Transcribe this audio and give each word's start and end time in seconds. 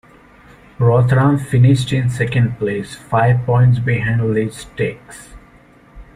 Rotherham 0.79 1.37
finished 1.37 1.93
in 1.93 2.09
second 2.09 2.57
place, 2.57 2.95
five 2.95 3.45
points 3.45 3.77
behind 3.77 4.33
Leeds 4.33 4.65
Tykes. 4.75 5.35